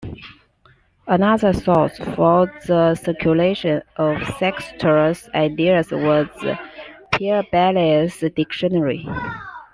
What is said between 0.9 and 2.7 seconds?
Another source for